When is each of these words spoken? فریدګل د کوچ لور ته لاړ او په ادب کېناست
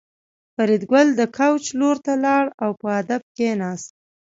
فریدګل 0.55 1.07
د 1.19 1.21
کوچ 1.37 1.63
لور 1.79 1.97
ته 2.05 2.13
لاړ 2.25 2.45
او 2.63 2.69
په 2.79 2.87
ادب 3.01 3.21
کېناست 3.37 3.91